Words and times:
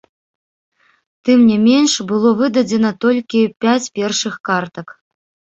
Тым 1.27 1.39
не 1.49 1.57
менш 1.67 1.93
было 2.11 2.29
выдадзена 2.41 2.91
толькі 3.07 3.45
пяць 3.67 3.91
першых 4.01 4.33
картак. 4.51 4.87